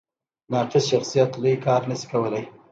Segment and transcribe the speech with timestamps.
[0.53, 2.43] ناقص شخصیت لوی کار نه شي کولی.